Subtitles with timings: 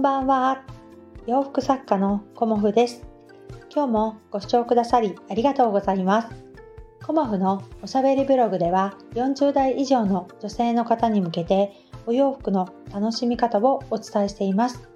[0.00, 0.62] んばんは。
[1.26, 3.06] 洋服作家のコモフです。
[3.70, 6.28] 今日もご視聴くださりありがとうございます。
[7.06, 11.74] コモフのおしゃべりブログでは40代以上の女性の方に向けて
[12.06, 14.88] お洋服の楽しみ方をお伝えしています。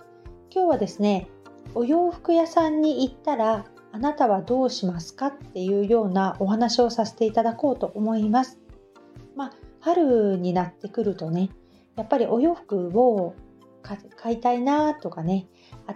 [0.50, 1.28] 今日はですね、
[1.74, 8.58] お洋服屋さんに行ったらあなたはどうしますかっていうようなお話をさせていただこうと思います。
[9.36, 11.50] まあ、春になってくるとね、
[11.94, 13.34] やっぱりお洋服を
[14.16, 15.46] 買いたいなとかね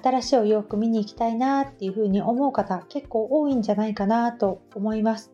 [0.02, 5.33] 新しいお洋服見に行きたいなっていうふうに思う方結構多いんじゃないかなと思います。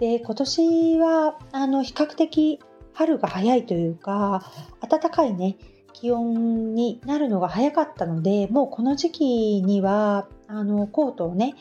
[0.00, 2.58] で今年はあの比較的
[2.92, 5.56] 春が早いというか暖かいね
[5.92, 11.54] 気温になるのが早かったのでもうこの時期にはあのコートをね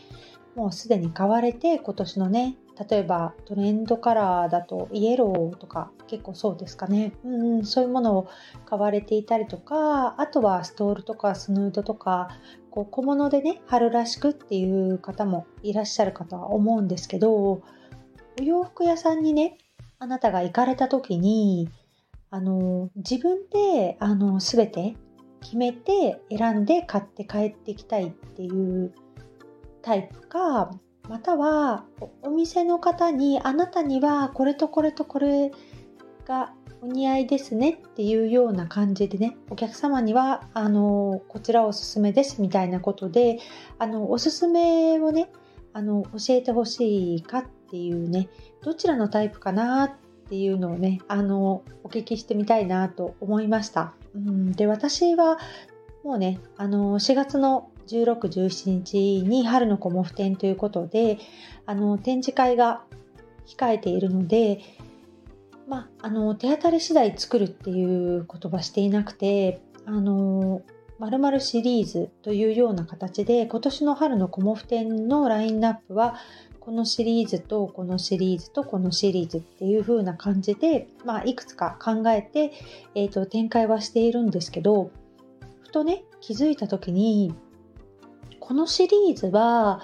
[0.56, 2.56] もうすでに買われて今年のね
[2.90, 8.30] 例えばトレンドカラーだとイエローとか結構そうですかね、うん、そういうものを
[8.66, 12.30] 買われていたりとかあとはストールとかスヌードとか
[12.70, 17.64] こう小物でね春らしくっていう方もいらっしゃるかとは思うんですけどお
[18.42, 19.58] 洋服屋さんにね
[20.00, 21.70] あなたが行かれた時に
[22.32, 24.96] あの自分であの全て
[25.42, 28.94] 決めて選んで買って帰ってきたいっていう
[29.82, 30.72] タイプか
[31.10, 31.86] または
[32.22, 35.52] お店の方にあなたにはこれとこれとこれ
[36.26, 43.40] がお似合いですねっていうような感じでねお客様にはあのこちらおすすめですみたいなことで
[43.78, 45.32] あのおすすめをね
[45.74, 48.30] あの教えてほしいかっていうね
[48.64, 49.92] どちらのタイプかなっ
[50.30, 53.94] ていうのをねあのお聞きしてみたいなと思いました。
[54.16, 55.38] うん、で私は
[56.04, 61.18] もうねあの4月の16、17日に春のコモフ展ということで
[61.66, 62.84] あの展示会が
[63.46, 64.60] 控えているので、
[65.68, 70.62] まあ、あの手当たり次第作るっていう言葉していなくてあの
[71.00, 76.16] 〇〇シリーズというような形で今年の春のコモフ展のラインナップは
[76.60, 82.52] このシリーズとこのシリーズとこのシリーズっていう風な感じで、まあ、いくつか考えて、
[82.94, 84.92] えーと展開はしているんですけど
[85.64, 87.34] ふとね気づいた時に
[88.52, 89.80] このシリーズは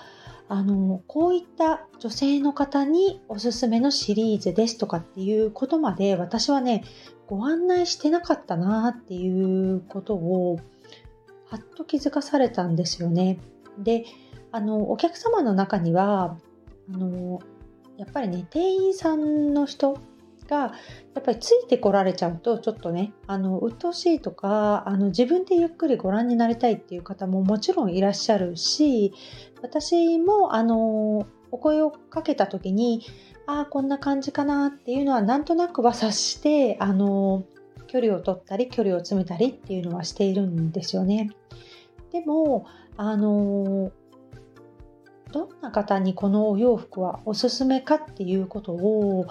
[0.50, 6.84] あのこういった女性の方におすすめのシリーズですとかっていうことまで私はね
[7.28, 10.60] ご案内してなかったなっていうことを
[11.46, 13.40] はっと気づかされたんですよね。
[13.80, 14.04] で
[14.52, 16.38] あのお客様の中には
[16.94, 17.40] あの
[17.96, 19.98] やっぱりね店員さんの人
[20.48, 20.72] がや
[21.20, 29.14] っぱりついてこられちゃうとちょっとねあの鬱陶しいとかあの自分でゆっくりご覧になりたいっていう方ももちろんいらっしゃるし
[29.62, 33.04] 私もあのお声をかけた時に
[33.46, 37.46] ああこんな感じかなっていうのはなんとなくは察してあの
[37.88, 41.30] 距離を取ったり距離を詰めたりっていうのはしているんですよね。
[42.12, 42.66] でも
[42.98, 43.92] あの
[45.32, 49.26] どんな方にこのお洋服はおすすめかっていうことを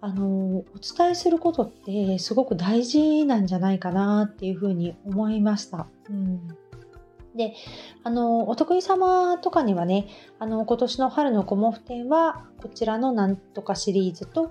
[0.00, 5.86] あのお伝えすることってすごく大事なんじゃないかなっていうふうに思いました。
[6.08, 6.56] うん
[7.38, 7.54] で
[8.02, 14.50] あのお得意様とかにはねあの今年の春のコモフ展はこちらのなんとかシリーズと、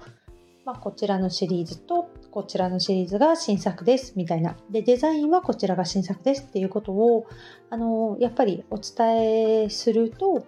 [0.63, 7.28] まあ、こちらのシリーズとこちらのシリーズが新作ですみたいなでデザインはこちらが新作ですっていうことを
[7.69, 10.46] あのやっぱりお伝えすると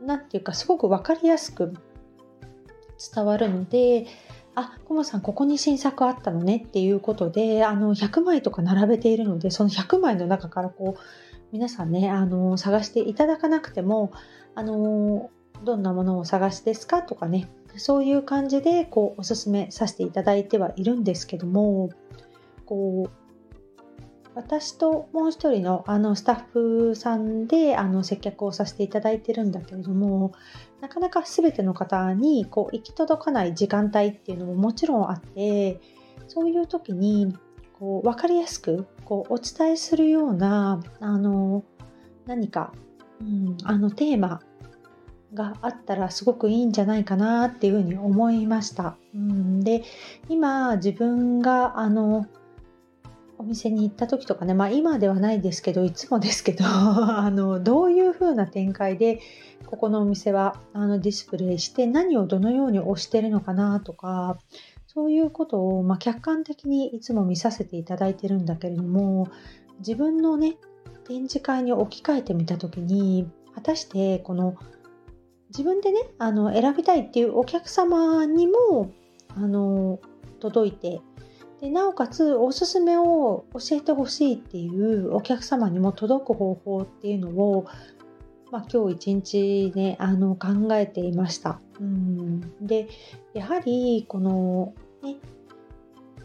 [0.00, 1.74] 何て言うかすごく分かりやすく
[3.14, 4.06] 伝わるので
[4.54, 11.00] あコモさんここに新作あったのねっていうことであの100枚とか並べているのでその100枚の中からこう
[11.52, 14.12] 皆さんねあの探していただかなくても
[14.54, 15.30] あの
[15.64, 21.90] どんなものを探しですかとかねそういう感じでこうおすすめさせていただいてはいるんですけども
[22.66, 23.21] こう
[24.34, 30.32] 私ともう一人のあのスタッフさんであの接客をさせていただいてるんだけれども
[30.80, 35.80] なかなか全ての方にこう行き届かない時間帯っていうのももちろんあって
[36.28, 37.36] そういう時に
[37.78, 41.64] こう分かりやすくこうお伝えするようなあの
[42.26, 42.72] 何か、
[43.20, 44.40] うん、あのテーマ
[45.34, 48.96] があったらすごくいいんじゃないかなっていうふうに思いました。
[49.14, 49.82] うん、で
[50.28, 52.26] 今自分があの
[53.42, 59.18] お店に行った時とかね、まあ、今ではないですけどいつもですけど あのどういう風な展開で
[59.66, 64.38] ここのお店はあのディスプレイして何をどのように推してるのかなとか
[64.86, 69.26] そういうことを、まあ、客観的にいつも見させていただいてるんだけれども
[69.78, 70.56] 自分のね
[71.08, 74.54] 展示会に置き換えてみた時に果たしてこの
[75.48, 78.92] 自分でねあの選びたいっていうお客様にも
[79.34, 79.98] あの
[80.38, 81.00] 届いて
[81.62, 87.66] でなおかつおすすめを教えてほしいっていうお客様にも届く方法っていうのを、
[88.50, 91.60] まあ、今日一日ねあの考えていました。
[91.80, 92.88] うんで
[93.32, 94.74] やはりこの
[95.04, 95.18] ね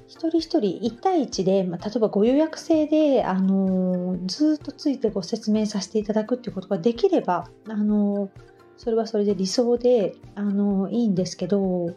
[0.07, 8.29] 一人一人1対1で、まあ、例えばご予約制で、あの、ずっとついてご説明させていただくっていうことができれば、あの、
[8.77, 11.93] それはそれで理想で、あの、いいんですけど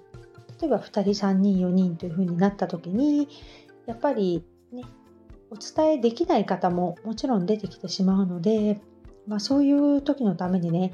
[0.61, 3.29] 例えば2人3人4人というふうになった時に
[3.87, 4.85] やっぱりね
[5.51, 8.81] お伝えできない方ももちろん出てきてしまうので、
[9.27, 10.93] まあ、そういう時のためにね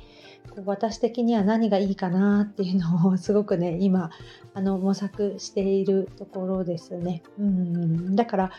[0.64, 4.10] 私的には何がいいかなっていうのをすごくね今
[4.54, 7.22] あの模索しているところですね。
[7.38, 8.50] うんだから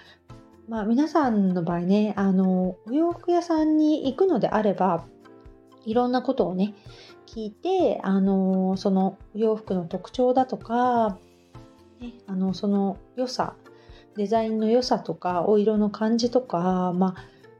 [0.67, 5.05] まあ、皆さんの場合ねあのお洋服屋さんに行くのであれば
[5.85, 6.75] いろんなことをね
[7.27, 11.19] 聞いてあのその洋服の特徴だとか、
[11.99, 13.55] ね、あのその良さ
[14.15, 17.15] デザインの良さとかお色の感じとか、まあ、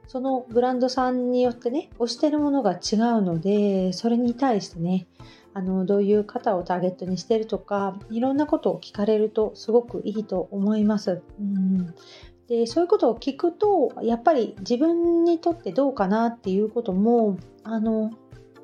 [0.07, 5.05] そのブランドさんによってね推してるものが違うのでそれに対してね
[5.53, 11.21] あのどういう方をターゲットにしてるとかいろんなことを聞かれるとすごくいいと思います。
[11.39, 11.93] うん
[12.47, 18.11] でそういうことを聞くとやっぱり自分にとってどうかなっていうこともあの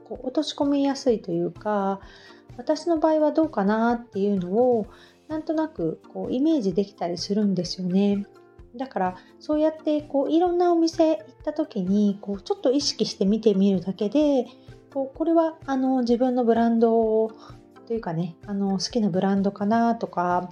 [0.07, 1.99] こう落とし込みやすいというか
[2.57, 4.87] 私の場合はどうかなっていうのを
[5.27, 8.27] なんとなくこうイメージできたりするんですよね。
[8.75, 14.47] だからそうやってこういろんなお店行った時にこうちょっと意識して見てみるだけで
[14.91, 17.29] こうこれはあの自分のブランド
[17.87, 20.49] というかねあの好きなブランドかなとか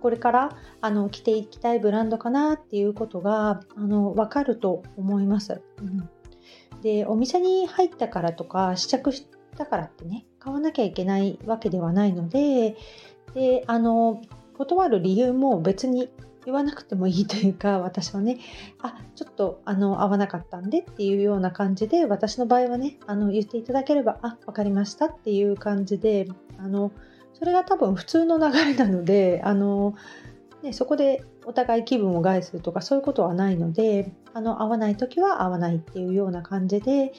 [0.00, 5.62] これからあの着ていきたいブランドかなっていうことがあの分かると思います。
[5.80, 6.10] うん、
[6.84, 9.26] でお店に入ったからとか試着し
[9.56, 12.76] たからってね買わなきゃいけないわけではないので
[13.34, 14.20] であの
[14.58, 16.10] 断る理由も別に
[16.44, 18.38] 言わなくてもいいというか私はね
[18.82, 26.28] あちょっとあの合わなかったんでっていうような感じで私の場合はねあの言っていただければあ分かりましたっていう感じで
[26.58, 26.92] あの
[27.32, 29.94] それが多分普通の流れなのであの、
[30.64, 37.12] ね、そこでお互い気分を害するとかそういうことはないのであの合わない時は合わないっていうような感じで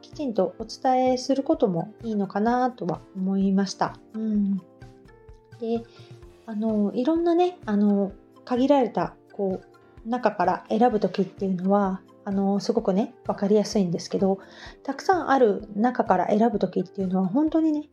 [0.00, 3.98] きちんとお伝えすることもいいのかなとは思いました。
[4.14, 4.56] うん、
[5.58, 5.82] で
[6.46, 8.12] あのいろんなねあの
[8.44, 9.60] 限られたこ
[10.06, 14.38] う中から選ぶ時っていうのはあのすごくね分かりやすいんですけど
[14.84, 17.88] たくさんある中から選ぶ時っていうのは本当にね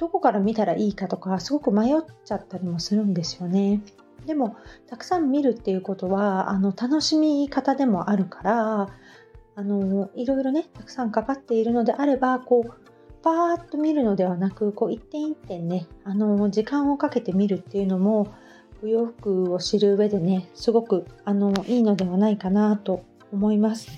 [0.00, 3.82] どこから見たらいいかとかすごく迷っちゃったりもするんですよね。
[4.28, 8.88] でもたくさん見るっていうことはあの楽しみ方でもあるから
[9.56, 12.88] あのいろいろねたくさんかかっているのであればこう
[13.22, 18.28] パーッと見るのではなくこう一点一点ねあの時間をかけて見るっていうのも
[18.82, 23.88] お洋服を知る上でねすごくあのいいのではないかなと思います。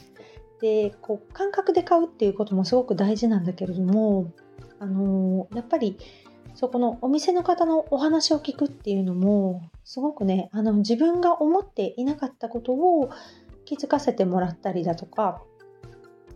[0.61, 4.31] でこう感覚で買うっていうこともすごく大事なんだけれども
[4.79, 5.99] あのやっぱり
[6.61, 13.11] そこのお店の方のお話を聞くっていうのもすごくねあの自分が思っていなかったことを
[13.65, 15.41] 気づかせてもらったりだとか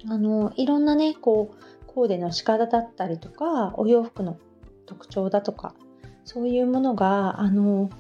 [0.09, 4.39] あのいろんなねこうコーデの仕方だったりとかお洋服の
[4.87, 5.75] 特徴だとか
[6.25, 7.91] そういうものがあの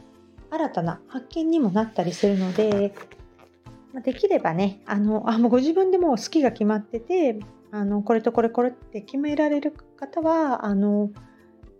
[0.48, 2.94] 新たな発見にもなったりするので、
[4.02, 7.38] できればねあのあもうご自分でも好きが決まってて
[7.70, 11.10] あのこれとこれこれって決められる方はあの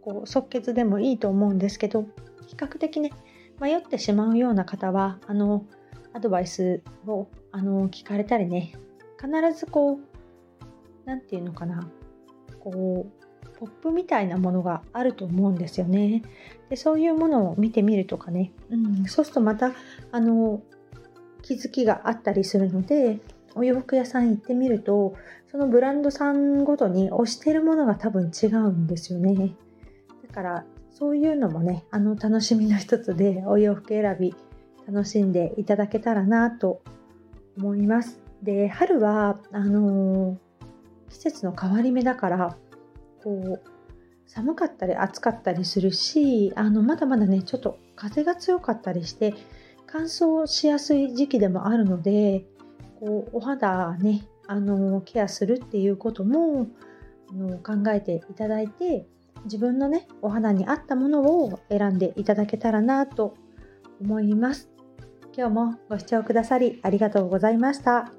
[0.05, 2.05] こう即決でもいいと思うんですけど
[2.47, 3.13] 比較的ね
[3.61, 5.65] 迷ってしまうような方はあの
[6.13, 8.73] アドバイスをあの聞かれたりね
[9.19, 9.99] 必ずこう
[11.07, 11.89] 何て言うのかな
[12.61, 16.23] こうポップみたいなものがあると思うんですよね。
[16.69, 19.73] でそういうものを見てみるとかね、うん、そうするとまた
[20.13, 20.61] あの
[21.43, 23.21] 気づきがあったりするので
[23.55, 25.15] お洋服屋さん行ってみると
[25.51, 29.55] そのブランドさんごとに推してるものが多分違うんですよね。
[30.35, 34.35] からそういうのもねあの楽しみの一つでお洋服選び
[34.87, 36.83] 楽しんでいただけたらなと
[37.57, 38.21] 思います。
[38.43, 42.57] で春はあのー、季節の変わり目だから
[43.23, 43.63] こう
[44.27, 49.33] 寒かったり暑かったりするしあのまだまだねちょっと風が強かったりして
[49.87, 52.45] 乾燥しやすい時期でもあるので
[53.01, 56.67] こうお肌ねあのケアするっていうことも
[57.31, 59.07] あの考えていただいて
[59.45, 63.35] 自分のねお肌に合ったものを選んでいただけたらなと
[64.01, 64.71] 思います
[65.37, 68.13] 今日もご視聴くださりありがとうございました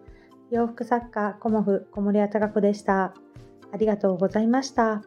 [0.51, 3.13] 洋服作家コモフ小森屋隆子でした。
[3.71, 5.01] ありがとうございました。